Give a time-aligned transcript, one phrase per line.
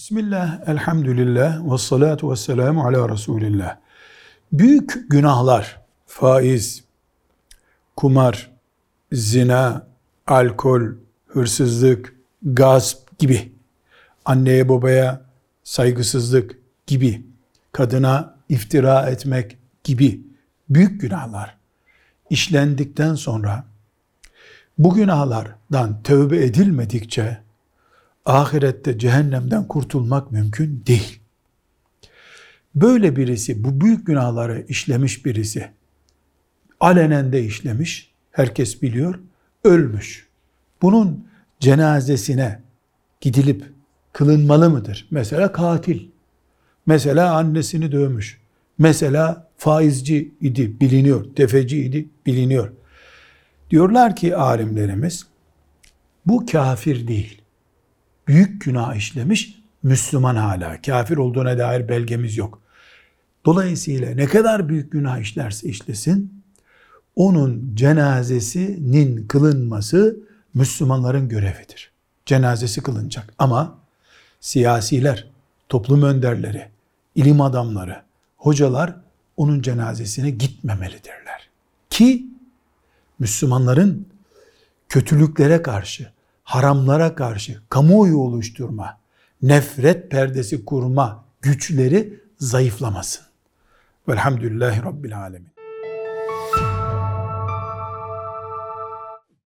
[0.00, 3.76] Bismillah, elhamdülillah, ve salatu ve selamu ala Resulillah.
[4.52, 6.84] Büyük günahlar, faiz,
[7.96, 8.50] kumar,
[9.12, 9.86] zina,
[10.26, 10.82] alkol,
[11.26, 13.52] hırsızlık, gasp gibi,
[14.24, 15.20] anneye babaya
[15.64, 17.26] saygısızlık gibi,
[17.72, 20.20] kadına iftira etmek gibi
[20.70, 21.56] büyük günahlar
[22.30, 23.64] işlendikten sonra
[24.78, 27.49] bu günahlardan tövbe edilmedikçe
[28.30, 31.20] ahirette cehennemden kurtulmak mümkün değil.
[32.74, 35.70] Böyle birisi, bu büyük günahları işlemiş birisi,
[36.80, 39.18] alenen de işlemiş, herkes biliyor,
[39.64, 40.28] ölmüş.
[40.82, 41.26] Bunun
[41.60, 42.60] cenazesine
[43.20, 43.72] gidilip
[44.12, 45.08] kılınmalı mıdır?
[45.10, 46.08] Mesela katil,
[46.86, 48.40] mesela annesini dövmüş,
[48.78, 52.72] mesela faizci idi, biliniyor, tefeci idi, biliniyor.
[53.70, 55.26] Diyorlar ki alimlerimiz,
[56.26, 57.39] bu kafir değil
[58.30, 60.82] büyük günah işlemiş, Müslüman hala.
[60.82, 62.62] Kafir olduğuna dair belgemiz yok.
[63.46, 66.42] Dolayısıyla ne kadar büyük günah işlerse işlesin,
[67.16, 70.16] onun cenazesinin kılınması
[70.54, 71.90] Müslümanların görevidir.
[72.26, 73.34] Cenazesi kılınacak.
[73.38, 73.78] Ama
[74.40, 75.30] siyasiler,
[75.68, 76.68] toplum önderleri,
[77.14, 78.02] ilim adamları,
[78.36, 78.96] hocalar
[79.36, 81.48] onun cenazesine gitmemelidirler.
[81.90, 82.26] Ki
[83.18, 84.06] Müslümanların
[84.88, 86.12] kötülüklere karşı,
[86.50, 88.98] haramlara karşı kamuoyu oluşturma,
[89.42, 93.26] nefret perdesi kurma güçleri zayıflamasın.
[94.08, 95.59] Velhamdülillahi Rabbil Alemin.